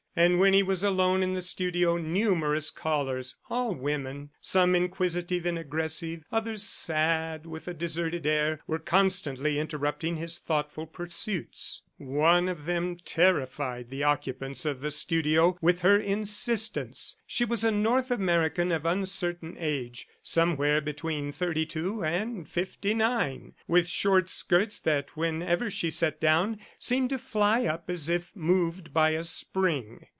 And 0.13 0.39
when 0.39 0.51
he 0.51 0.61
was 0.61 0.83
alone 0.83 1.23
in 1.23 1.35
the 1.35 1.41
studio 1.41 1.95
numerous 1.95 2.69
callers 2.69 3.37
all 3.49 3.73
women, 3.73 4.31
some 4.41 4.75
inquisitive 4.75 5.45
and 5.45 5.57
aggressive, 5.57 6.23
others 6.29 6.63
sad, 6.63 7.45
with 7.45 7.65
a 7.69 7.73
deserted 7.73 8.27
air 8.27 8.59
were 8.67 8.77
constantly 8.77 9.57
interrupting 9.57 10.17
his 10.17 10.37
thoughtful 10.37 10.85
pursuits. 10.85 11.83
One 11.97 12.49
of 12.49 12.65
them 12.65 12.97
terrified 13.05 13.91
the 13.91 14.03
occupants 14.03 14.65
of 14.65 14.81
the 14.81 14.89
studio 14.89 15.55
with 15.61 15.81
her 15.81 15.97
insistence. 15.99 17.15
She 17.27 17.45
was 17.45 17.63
a 17.63 17.69
North 17.71 18.09
American 18.09 18.71
of 18.71 18.87
uncertain 18.87 19.55
age, 19.59 20.07
somewhere 20.23 20.81
between 20.81 21.31
thirty 21.31 21.63
two 21.63 22.03
and 22.03 22.49
fifty 22.49 22.95
nine, 22.95 23.53
with 23.67 23.87
short 23.87 24.29
skirts 24.31 24.79
that 24.79 25.15
whenever 25.15 25.69
she 25.69 25.91
sat 25.91 26.19
down, 26.19 26.57
seemed 26.79 27.11
to 27.11 27.19
fly 27.19 27.65
up 27.65 27.87
as 27.87 28.09
if 28.09 28.35
moved 28.35 28.93
by 28.93 29.11
a 29.11 29.23
spring. 29.23 30.07